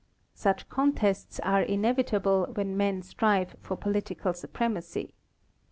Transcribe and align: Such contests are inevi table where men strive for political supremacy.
Such 0.33 0.67
contests 0.67 1.39
are 1.41 1.63
inevi 1.63 2.03
table 2.07 2.47
where 2.55 2.65
men 2.65 3.03
strive 3.03 3.55
for 3.61 3.77
political 3.77 4.33
supremacy. 4.33 5.13